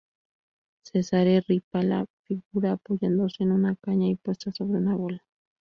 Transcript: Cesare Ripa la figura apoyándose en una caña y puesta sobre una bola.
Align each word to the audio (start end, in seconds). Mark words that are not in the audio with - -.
Cesare 0.81 1.41
Ripa 1.41 1.83
la 1.83 2.07
figura 2.23 2.71
apoyándose 2.71 3.43
en 3.43 3.51
una 3.51 3.75
caña 3.75 4.07
y 4.07 4.15
puesta 4.15 4.51
sobre 4.51 4.79
una 4.79 4.95
bola. 4.95 5.21